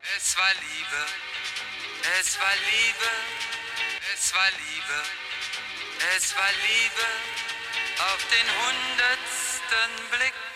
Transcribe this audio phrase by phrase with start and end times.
[0.00, 1.06] Es war Liebe,
[2.20, 3.10] es war Liebe,
[4.14, 5.02] es war Liebe,
[6.16, 7.06] es war Liebe
[8.12, 10.47] auf den hundertsten Blick.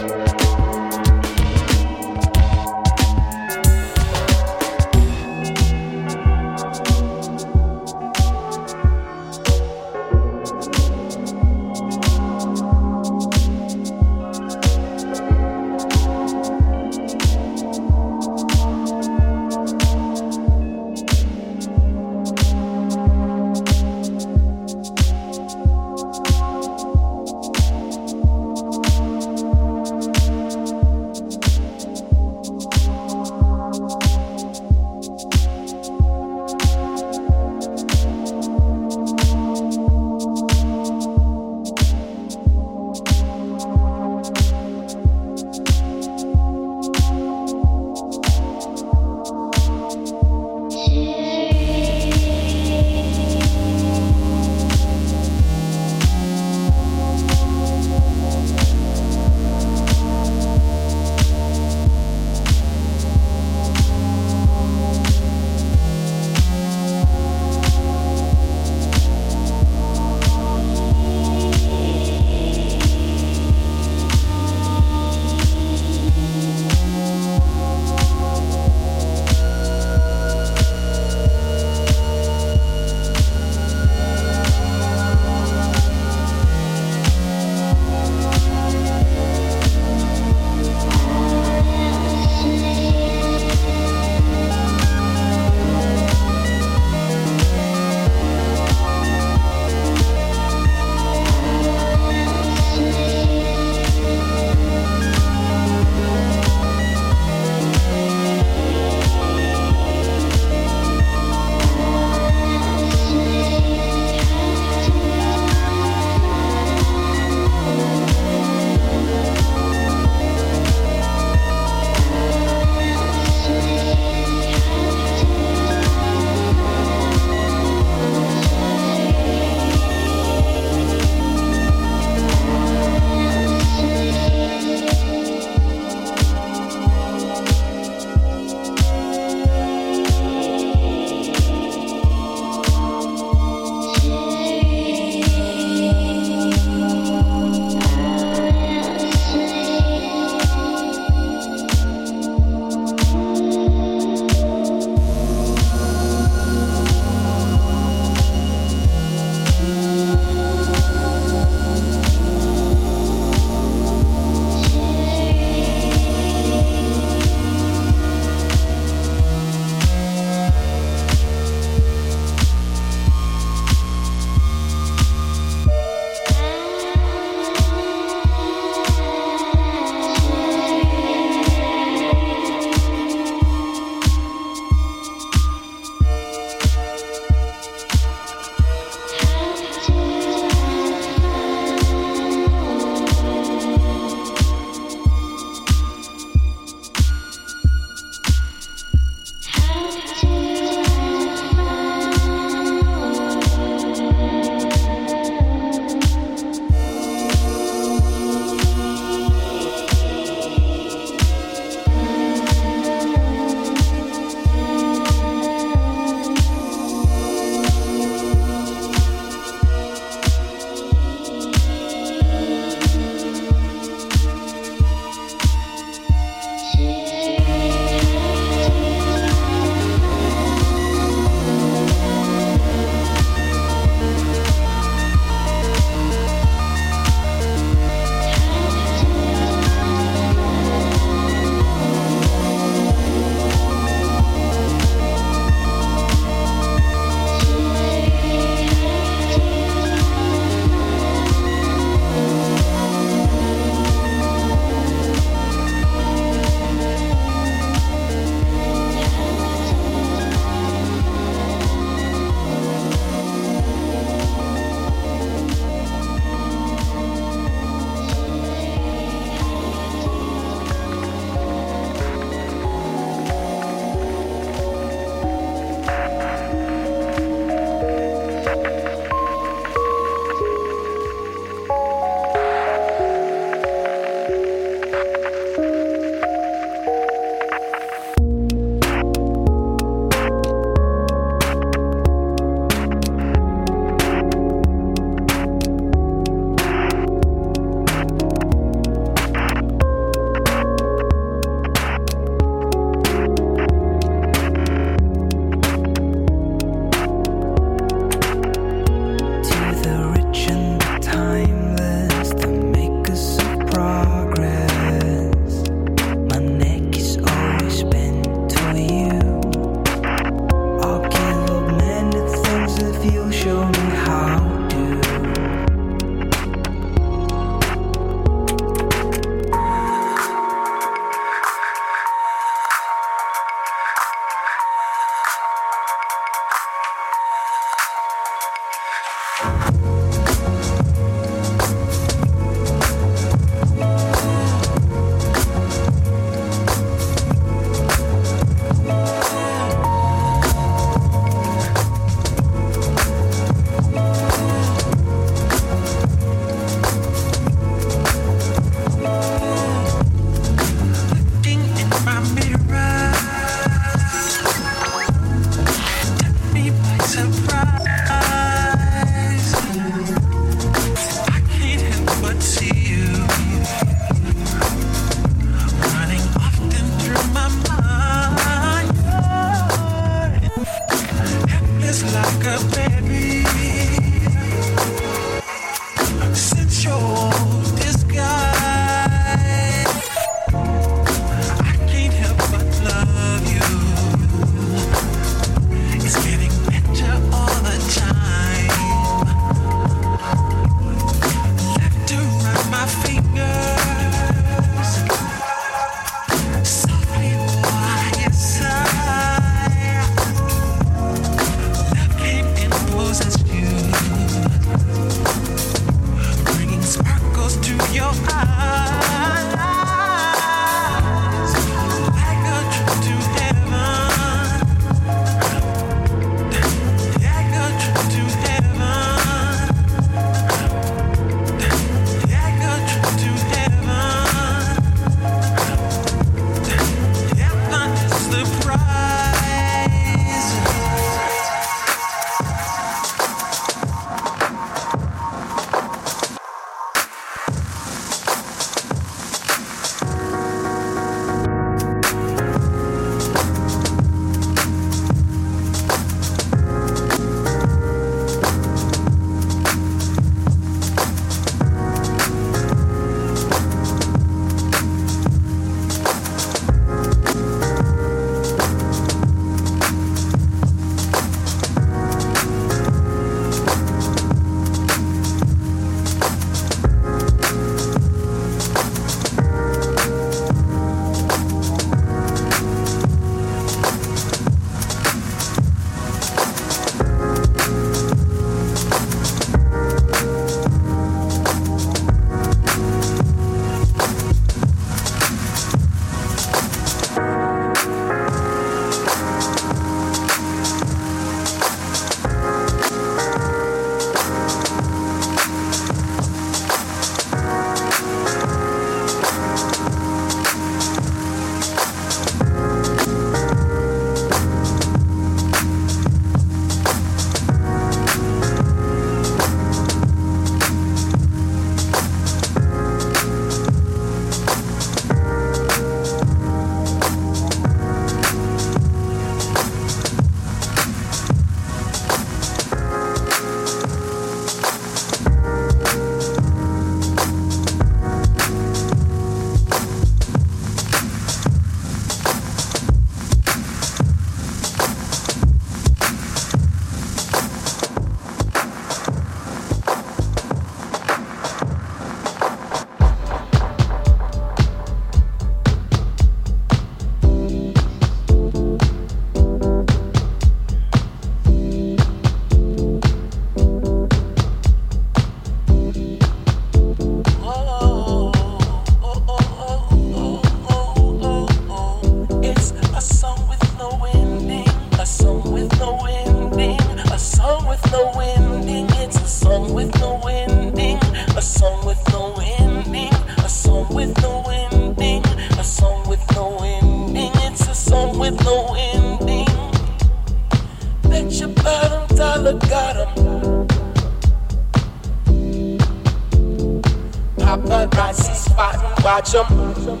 [597.60, 600.00] Paparazzi spot and watch them.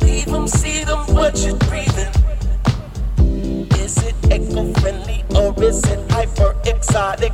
[0.00, 2.12] Leave them, see them, what you breathing.
[3.78, 7.32] Is it eco friendly or is it hyper exotic?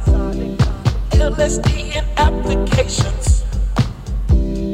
[1.12, 3.44] LSD in applications.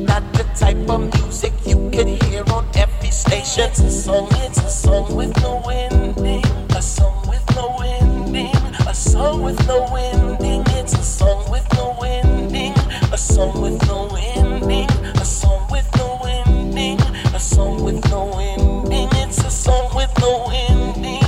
[0.07, 3.65] Not the type of music you can hear on every station.
[3.65, 6.45] It's a song, it's a song with no ending.
[6.71, 8.55] A song with no ending.
[8.87, 10.63] A song with no ending.
[10.69, 12.73] It's a song with no ending.
[13.13, 14.38] A song with no ending.
[14.61, 17.01] A song with no ending.
[17.33, 19.09] A song with no ending.
[19.12, 21.23] It's a song with no ending.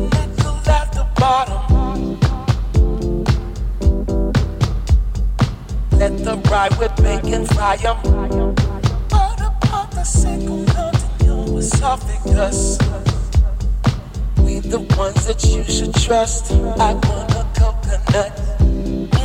[0.00, 2.18] Nickel at the bottom.
[5.92, 7.44] Let them ride with bacon
[9.90, 10.64] the single?
[14.42, 16.52] We the ones that you should trust.
[16.52, 18.32] I want a coconut.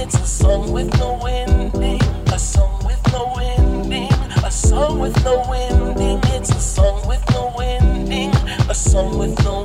[0.01, 1.60] It's a song with no ending.
[4.71, 6.19] Song with no ending.
[6.31, 8.31] It's a song with no ending.
[8.69, 9.60] A song with no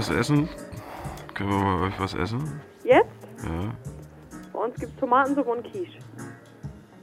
[0.00, 0.48] was essen.
[1.34, 2.60] Können wir bei euch was essen?
[2.84, 3.06] Jetzt?
[3.44, 3.70] Ja.
[4.52, 5.98] Bei uns gibt es Tomatensuppe und Quiche.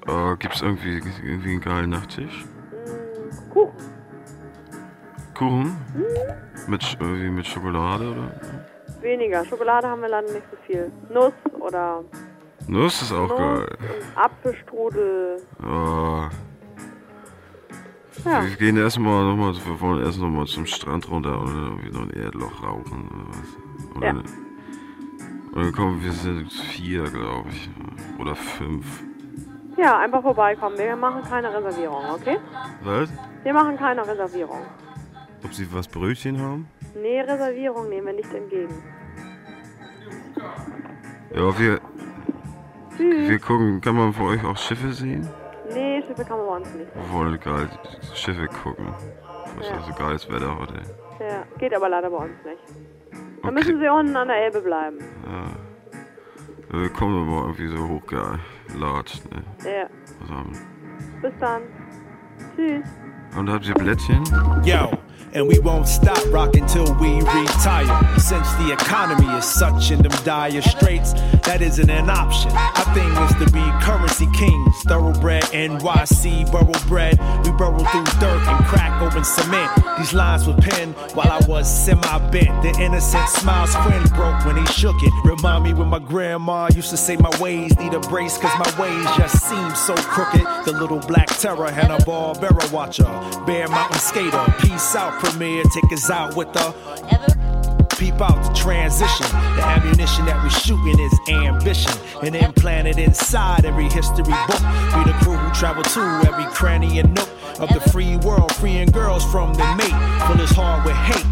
[0.08, 2.46] Äh, gibt's irgendwie, irgendwie einen geilen Nachtisch?
[2.72, 3.74] Mm, Kuchen.
[5.38, 5.78] Kuchen?
[6.68, 8.32] Mit, Sch- irgendwie mit Schokolade oder?
[9.02, 9.46] Weniger.
[9.46, 10.92] Schokolade haben wir leider nicht so viel.
[11.14, 12.04] Nuss oder
[12.68, 13.78] Nuss ist auch Nuss geil.
[14.16, 15.38] Apfelstrudel.
[15.64, 16.24] Oh,
[18.26, 18.44] Ja.
[18.44, 22.10] Wir gehen erstmal nochmal, wir wollen erst nochmal zum Strand runter oder irgendwie noch ein
[22.10, 23.96] Erdloch rauchen oder was.
[23.98, 24.14] Oder Ja.
[24.14, 24.24] ne-
[25.54, 27.70] Und dann kommen wir sind vier, glaube ich.
[28.20, 28.86] Oder fünf.
[29.78, 30.78] Ja, einfach vorbeikommen.
[30.78, 32.38] Wir machen keine Reservierung, okay?
[32.84, 33.10] Was?
[33.44, 34.60] Wir machen keine Reservierung.
[35.44, 36.68] Ob sie was Brötchen haben?
[37.00, 38.74] Nee, Reservierung nehmen wir nicht entgegen.
[41.34, 41.80] Ja, wir,
[42.96, 43.30] Tschüss.
[43.30, 45.28] wir gucken, kann man von euch auch Schiffe sehen?
[45.74, 46.88] Nee, Schiffe kann man bei uns nicht.
[46.96, 47.70] Wir wollen geil
[48.14, 48.88] Schiffe gucken.
[49.58, 49.78] Was Ja.
[49.78, 50.74] ist so geiles Wetter heute.
[51.20, 52.62] Ja, geht aber leider bei uns nicht.
[53.12, 53.52] Dann Okay.
[53.52, 54.98] müssen sie unten an der Elbe bleiben.
[55.26, 56.80] Ja.
[56.80, 59.44] Wir kommen immer irgendwie so hochgelatscht, ne?
[59.64, 59.88] Ja.
[60.20, 60.58] Zusammen.
[61.22, 61.62] Bis dann.
[62.56, 62.86] Tschüss.
[63.38, 64.24] Und habt ihr Blättchen?
[64.64, 64.92] Yo,
[65.34, 68.20] and we won't stop rocking till we retire.
[68.20, 71.14] Since the economy is such in them dire straits,
[71.46, 72.52] that isn't an option.
[72.52, 77.20] Our thing is to be currency kings, thoroughbred NYC, borough bred.
[77.46, 79.72] We burrow through dirt and crack open cement.
[79.98, 82.64] These lines were penned while I was semi bent.
[82.64, 85.14] The innocent smile's grin broke when he shook it.
[85.24, 88.82] Remind me when my grandma used to say my ways need a brace, cause my
[88.82, 90.46] ways just seem so crooked.
[90.66, 93.06] The little black terror, Hanna Barbera watcher,
[93.46, 96.74] Bear Mountain skater, peace out premiere, take us out with the
[97.98, 99.26] Peep out the transition.
[99.56, 101.92] The ammunition that we're shooting is ambition.
[102.22, 104.62] And implanted inside every history book.
[104.94, 108.92] Be the crew who travel to every cranny and nook of the free world, freeing
[108.92, 110.28] girls from the mate.
[110.28, 111.26] Full his heart with hate.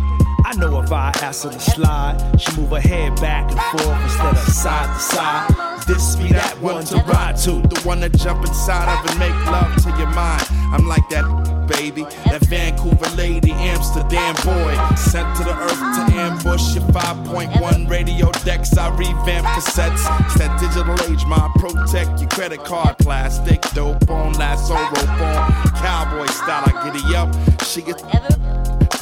[0.44, 4.02] I know if I ask her to slide, she move her head back and forth
[4.02, 5.75] instead of side to side.
[5.88, 7.62] This be that one to ride to.
[7.62, 10.44] The one to jump inside of and make love to your mind.
[10.74, 11.26] I'm like that
[11.68, 14.74] baby, that Vancouver lady, Amsterdam boy.
[14.96, 18.76] Sent to the earth to ambush your 5.1 radio decks.
[18.78, 20.02] I revamp cassettes.
[20.26, 23.62] It's that digital age, my protect your credit card plastic.
[23.74, 25.52] Dope on, lasso rope on.
[25.78, 27.30] Cowboy style, I giddy up.
[27.64, 28.02] She gets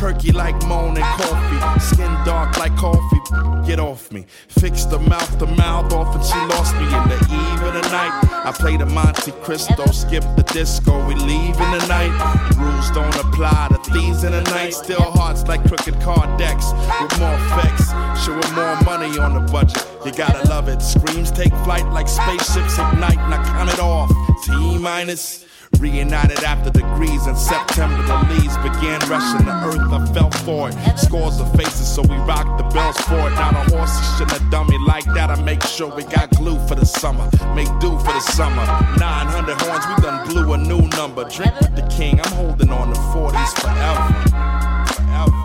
[0.04, 1.80] perky like moan and coffee.
[1.80, 3.22] Skin dark like coffee.
[3.66, 4.26] Get off me.
[4.50, 7.86] Fix the mouth to mouth off, and she lost me in the eve of the
[7.90, 8.14] night.
[8.46, 10.94] I play the Monte Cristo, skip the disco.
[11.08, 12.14] We leave in the night.
[12.58, 14.74] Rules don't apply to thieves in the night.
[14.74, 17.88] Still hearts like crooked card decks with more effects.
[18.26, 19.88] Showing more money on the budget.
[20.06, 20.82] You gotta love it.
[20.82, 23.22] Screams take flight like spaceships ignite.
[23.32, 24.12] Now count it off.
[24.44, 25.46] T minus.
[25.80, 29.92] Reunited after degrees in September, the leaves began rushing the earth.
[29.92, 30.98] I fell for it.
[30.98, 33.36] Scores of faces, so we rocked the bells for it.
[33.36, 35.30] Not the horse have done me like that.
[35.30, 37.30] I make sure we got glue for the summer.
[37.56, 38.66] Make do for the summer.
[38.98, 41.24] 900 horns, we done blew a new number.
[41.26, 44.94] Drink with the king, I'm holding on to 40s forever.
[44.94, 45.43] Forever.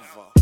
[0.00, 0.41] forever.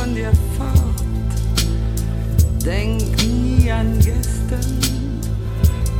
[0.00, 1.04] von dir fort.
[2.64, 4.78] Denk nie an gestern,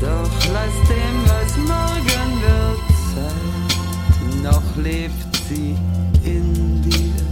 [0.00, 2.82] doch lass dem, was morgen wird,
[3.14, 4.42] sein.
[4.42, 5.76] Noch lebt sie
[6.24, 7.24] in dir,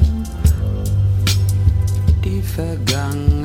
[2.25, 3.38] die Vergangenheit.